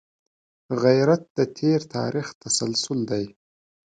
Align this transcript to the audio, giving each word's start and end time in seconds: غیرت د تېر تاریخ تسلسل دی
غیرت 0.83 1.23
د 1.37 1.39
تېر 1.57 1.79
تاریخ 1.95 2.27
تسلسل 2.43 2.99
دی 3.11 3.25